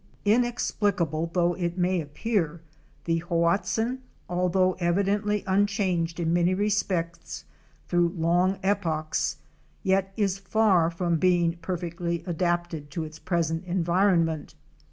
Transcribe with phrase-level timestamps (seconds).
[0.25, 2.61] Inexplicable though it may appear,
[3.05, 3.99] the Hoatzin—
[4.37, 7.45] although evidently unchanged in many respects
[7.87, 9.37] through long epochs—
[9.83, 14.55] yet is far from being per fectly adapted to its present environment.